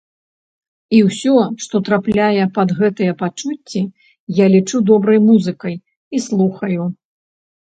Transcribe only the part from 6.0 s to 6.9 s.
і слухаю.